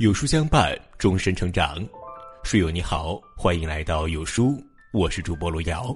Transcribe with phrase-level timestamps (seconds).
[0.00, 1.86] 有书相伴，终身成长。
[2.42, 4.58] 书友你好，欢迎来到有书，
[4.94, 5.94] 我是主播路遥。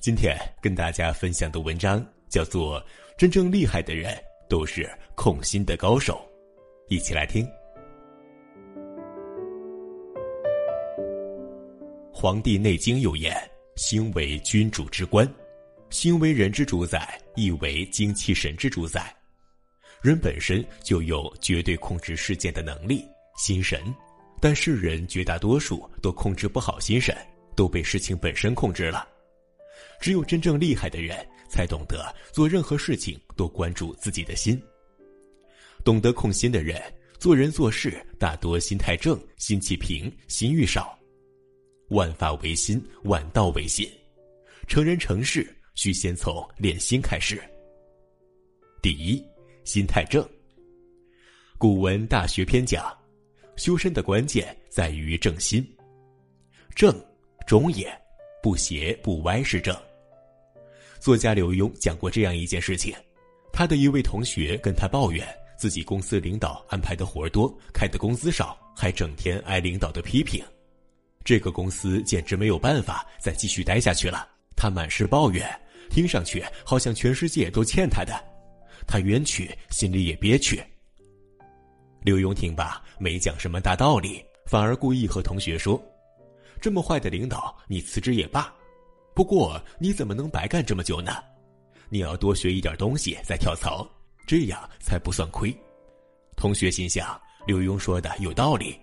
[0.00, 2.80] 今天跟大家分享的文章叫做
[3.16, 6.28] 《真正厉害的人都是控心的高手》，
[6.92, 7.46] 一起来听。
[12.12, 13.32] 《黄帝内经》有言
[13.78, 15.32] ：“心为君主之官，
[15.88, 19.14] 心为人之主宰，亦为精气神之主宰。”
[20.02, 23.04] 人本身就有绝对控制事件的能力，
[23.36, 23.82] 心神，
[24.40, 27.16] 但世人绝大多数都控制不好心神，
[27.56, 29.08] 都被事情本身控制了。
[30.00, 34.60] 只有真正厉害的人，才懂得做任何事情都关注自己的心。
[35.84, 36.80] 懂得控心的人，
[37.18, 40.96] 做人做事大多心态正，心气平，心欲少。
[41.88, 43.88] 万法唯心，万道唯心。
[44.68, 47.42] 成人成事，需先从练心开始。
[48.80, 49.24] 第一。
[49.68, 50.26] 心态正。
[51.58, 52.90] 古文《大学》篇讲，
[53.56, 55.62] 修身的关键在于正心。
[56.74, 56.98] 正，
[57.46, 57.86] 中也，
[58.42, 59.76] 不邪不歪是正。
[60.98, 62.96] 作家刘墉讲过这样一件事情：
[63.52, 70.42] 他的一位同学跟他抱怨，自己公司领导安排的活多，开的工资少，还整天挨领导的批评。
[71.24, 74.26] 这个公司简直没有办法再继续待下去了。
[74.56, 75.46] 他满是抱怨，
[75.90, 78.37] 听上去好像全世界都欠他的。
[78.86, 80.62] 他冤屈，心里也憋屈。
[82.02, 85.82] 刘墉听罢，没讲什么大道理，反而故意和同学说
[86.60, 88.52] ：“这么坏的领导，你辞职也罢。
[89.14, 91.16] 不过你怎么能白干这么久呢？
[91.88, 93.88] 你要多学一点东西再跳槽，
[94.26, 95.54] 这样才不算亏。”
[96.36, 98.78] 同学心想，刘墉说的有道理，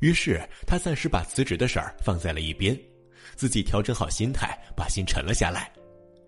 [0.00, 2.76] 于是他暂时把辞职的事儿放在了一边，
[3.36, 5.70] 自己调整好心态，把心沉了下来。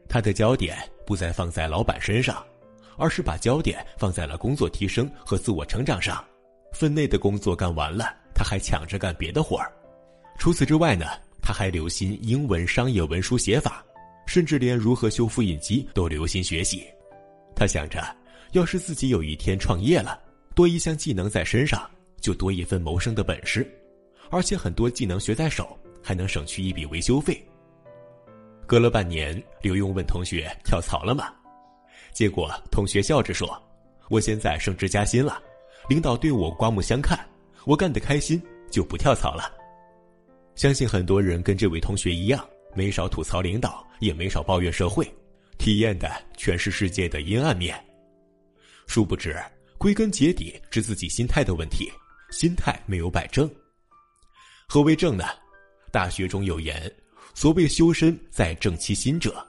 [0.07, 0.77] 他的焦点
[1.07, 2.45] 不再放在老板身上。
[2.97, 6.25] 而是把焦点放在了工作提升和自我成长上，
[6.73, 9.73] 分内的工作干完了，他还抢着干别的活儿。
[10.39, 11.07] 除此之外呢，
[11.43, 13.85] 他还留心英文商业文书写法，
[14.27, 16.85] 甚至连如何修复印机都留心学习。
[17.55, 18.05] 他想着，
[18.53, 20.21] 要是自己有一天创业了，
[20.55, 21.89] 多一项技能在身上，
[22.21, 23.71] 就多一份谋生的本事，
[24.31, 27.41] 而且很多技能学在手，还能省去一笔维修费。
[28.67, 31.33] 隔了半年，刘墉问同学：“跳槽了吗？”
[32.15, 33.61] 结果同学笑着说
[34.09, 35.43] ：“我现在升职加薪了，
[35.89, 37.19] 领导对我刮目相看，
[37.65, 39.53] 我干得开心，就不跳槽了。”
[40.55, 45.05] 相信很多人跟这位同学一样，没少吐槽领导，也没少抱怨社会，
[45.59, 47.75] 体验的全是世界的阴暗面。
[48.87, 49.37] 殊不知，
[49.77, 51.91] 归根结底是自己心态的问题，
[52.31, 53.51] 心态没有摆正。
[54.69, 55.25] 何为正呢？
[55.91, 56.91] 大学中有言
[57.35, 59.45] ：“所谓修身，在正其心者。”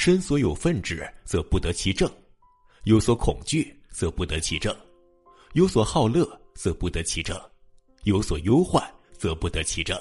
[0.00, 2.08] 身所有愤之，则不得其正；
[2.84, 4.74] 有所恐惧，则不得其正；
[5.52, 7.36] 有所好乐，则不得其正；
[8.04, 9.94] 有所忧患，则不得其正。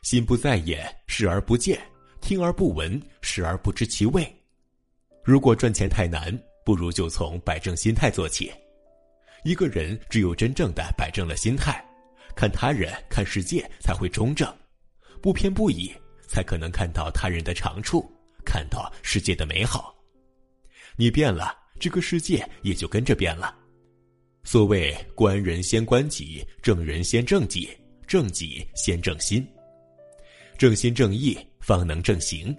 [0.00, 1.76] 心不在焉，视而不见；
[2.22, 4.26] 听而不闻，食而不知其味。
[5.22, 8.50] 如果赚钱太难，不如就从摆正心态做起。
[9.44, 11.84] 一个人只有真正的摆正了心态，
[12.34, 14.50] 看他人、看世界才会中正，
[15.20, 15.92] 不偏不倚，
[16.26, 18.10] 才可能看到他人的长处。
[18.46, 19.94] 看到世界的美好，
[20.96, 23.54] 你变了，这个世界也就跟着变了。
[24.44, 27.68] 所谓“观人先观己，正人先正己，
[28.06, 29.44] 正己先正心”，
[30.56, 32.56] 正心正意方能正行。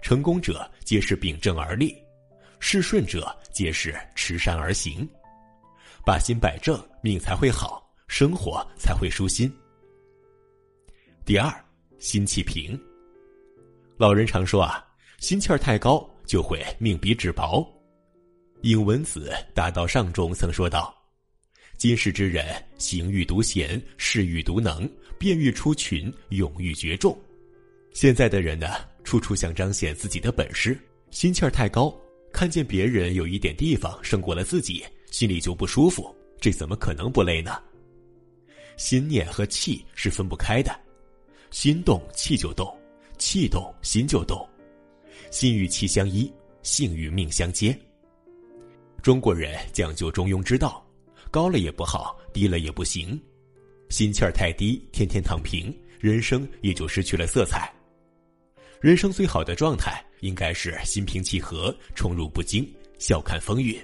[0.00, 1.94] 成功者皆是秉正而立，
[2.58, 5.06] 事顺者皆是持善而行。
[6.04, 9.52] 把心摆正，命才会好，生活才会舒心。
[11.26, 11.52] 第二，
[11.98, 12.80] 心气平。
[13.98, 14.85] 老人常说啊。
[15.18, 17.66] 心气儿太高，就会命比纸薄。
[18.62, 20.94] 尹文子大道上中曾说道
[21.78, 22.46] ：“今世之人，
[22.78, 24.88] 行欲独贤，事欲独能，
[25.18, 27.16] 便欲出群，勇欲绝众。
[27.92, 28.68] 现在的人呢，
[29.04, 30.78] 处处想彰显自己的本事，
[31.10, 31.94] 心气儿太高，
[32.32, 36.14] 看见别人有一点地方胜过了自己，心里就不舒服。
[36.38, 37.58] 这怎么可能不累呢？
[38.76, 40.78] 心念和气是分不开的，
[41.50, 42.70] 心动气就动，
[43.16, 44.46] 气动心就动。”
[45.30, 46.32] 心与气相依，
[46.62, 47.76] 性与命相接。
[49.02, 50.84] 中国人讲究中庸之道，
[51.30, 53.20] 高了也不好，低了也不行。
[53.88, 57.72] 心气儿太低，天天躺平，人生也就失去了色彩。
[58.80, 62.68] 人生最好的状态，应该是心平气和，宠辱不惊，
[62.98, 63.78] 笑看风云。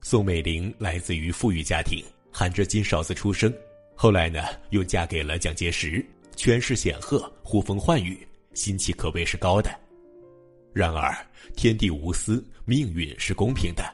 [0.00, 2.02] 宋美龄来自于富裕家庭，
[2.32, 3.54] 含着金勺子出生，
[3.94, 6.04] 后来呢，又嫁给了蒋介石，
[6.36, 9.70] 权势显赫，呼风唤雨，心气可谓是高的。
[10.72, 11.14] 然而，
[11.56, 13.84] 天地无私，命运是公平的。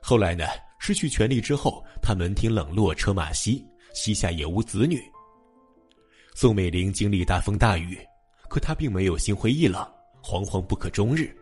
[0.00, 0.44] 后来呢，
[0.78, 5.02] 失去权力之后，他门庭冷落，车马稀，膝下也无子女。
[6.34, 7.98] 宋美龄经历大风大雨，
[8.48, 9.82] 可她并没有心灰意冷，
[10.22, 11.34] 惶惶不可终日，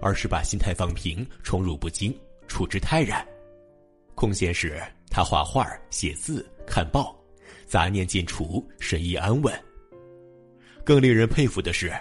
[0.00, 2.12] 而是把心态放平，宠辱不惊，
[2.48, 3.24] 处之泰然。
[4.14, 7.16] 空闲时，她画画、写字、看报，
[7.66, 9.54] 杂念尽除，神意安稳。
[10.82, 11.92] 更令人佩服的是，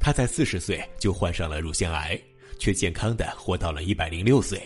[0.00, 2.20] 她在四十岁就患上了乳腺癌，
[2.58, 4.60] 却健康的活到了一百零六岁。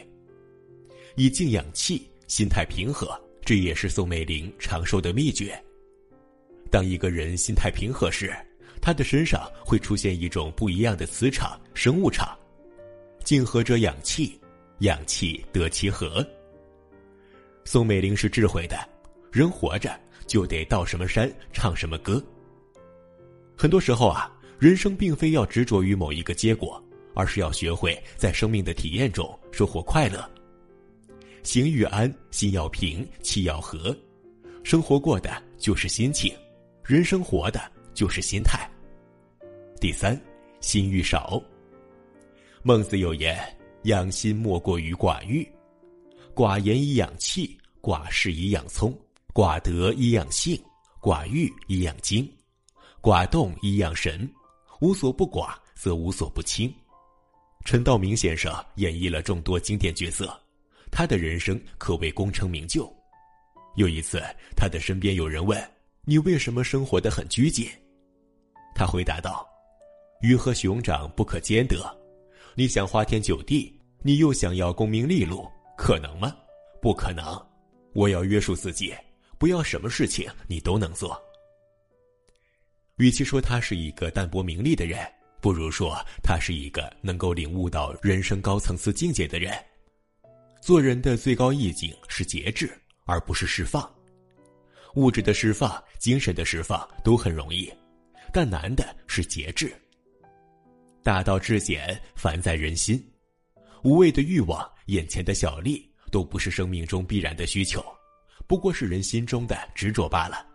[1.17, 5.61] 以静养气，心态平和，这也是宋美龄长寿的秘诀。
[6.71, 8.35] 当一个人心态平和时，
[8.81, 12.37] 他的身上会出现一种不一样的磁场、生物场。
[13.23, 14.41] 静和者养气，
[14.79, 16.27] 养气得其和。
[17.65, 18.77] 宋美龄是智慧的，
[19.31, 22.23] 人活着就得到什么山唱什么歌。
[23.57, 24.33] 很多时候啊，
[24.63, 26.81] 人生并非要执着于某一个结果，
[27.17, 30.25] 而是要学会在生命的体验中收获快乐。
[31.43, 33.93] 行欲安，心要平，气要和，
[34.63, 36.33] 生活过的就是心情，
[36.85, 37.61] 人生活的
[37.93, 38.71] 就是心态。
[39.81, 40.17] 第三，
[40.61, 41.43] 心欲少。
[42.63, 43.37] 孟子有言
[43.83, 45.45] ：“养心莫过于寡欲。”
[46.37, 48.97] 寡言以养气，寡事以养聪，
[49.35, 50.57] 寡德以养性，
[51.01, 52.33] 寡欲以养精，
[53.01, 54.33] 寡动以养神。
[54.83, 56.75] 无所不寡，则无所不清。
[57.65, 60.37] 陈道明先生演绎了众多经典角色。
[60.91, 62.93] 他的人生可谓功成名就。
[63.77, 64.21] 有一次，
[64.57, 65.57] 他的身边有人问
[66.05, 67.71] ：“你为什么生活的很拘谨？”
[68.75, 69.47] 他回答道
[70.21, 71.77] ：“鱼和熊掌不可兼得。
[72.57, 75.49] 你想花天酒地，你又想要功名利禄，
[75.79, 76.35] 可能吗？
[76.83, 77.41] 不可能。
[77.93, 78.93] 我要约束自己，
[79.39, 81.17] 不要什么事情你都能做。”
[83.03, 84.97] 与其说他是一个淡泊名利的人，
[85.41, 89.53] 不如说他是一个能够领悟到人生高层次境界的人。
[90.61, 92.73] 做人的最高意境是节制，
[93.05, 93.93] 而不是释放。
[94.95, 97.69] 物质的释放、精神的释放都很容易，
[98.33, 99.75] 但难的是节制。
[101.03, 103.05] 大道至简，凡在人心。
[103.83, 107.85] 无谓的欲望、眼前的小利，都不是生命中必然的需求，
[108.47, 110.52] 不过是人心中的执着罢了。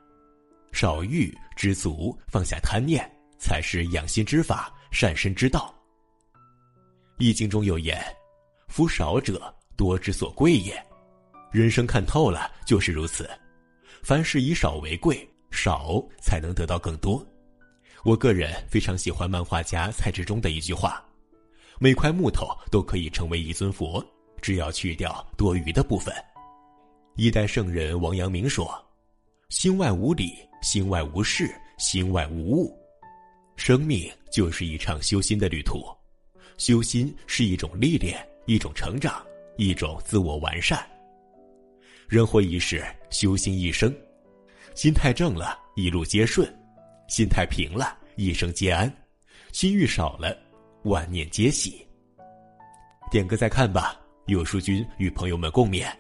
[0.80, 3.04] 少欲、知足、放下贪念，
[3.40, 5.74] 才是养心之法、善身之道。
[7.18, 8.00] 易经中有言
[8.70, 10.80] ：“夫少者。”多之所贵也，
[11.52, 13.28] 人生看透了就是如此。
[14.04, 17.26] 凡事以少为贵，少才能得到更多。
[18.04, 21.04] 我个人非常喜欢漫画家蔡志忠的一句话
[21.82, 24.04] ：“每块木头都可以成为一尊佛，
[24.44, 26.14] 只要去掉多余的部分。”
[27.18, 28.72] 一代圣人王阳明说
[29.50, 32.78] ：“心外无理，心外无事，心外无物。”
[33.56, 35.84] 生命就是一场修心的旅途，
[36.58, 39.26] 修心是一种历练，一种成长。
[39.60, 40.88] 一种自我完善。
[42.08, 43.92] 人活一世，修心一生，
[44.76, 46.48] 心态正了，一路皆顺；
[47.10, 48.88] 心态平了，一生皆安；
[49.52, 50.38] 心欲少了，
[50.84, 51.84] 万念皆喜。
[53.10, 55.92] 点个再看吧，有书君与朋友们共勉。